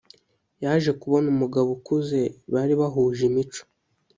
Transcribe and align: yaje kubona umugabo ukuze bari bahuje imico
yaje 0.63 0.91
kubona 1.01 1.27
umugabo 1.33 1.67
ukuze 1.77 2.21
bari 2.53 2.73
bahuje 2.79 3.21
imico 3.29 3.61